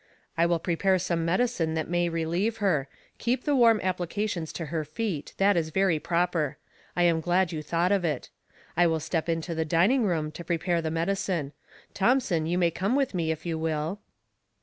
[0.39, 2.87] "I will' prepare some medicine that may re lieve her;
[3.19, 6.57] keep the warm applications to her feet— that is very proper.
[6.95, 8.31] I am glad you thought of it.
[8.75, 11.53] I will step into the dining room to prepare the medicine.
[11.93, 13.99] Thomson, you may eome v/ith me, if you will."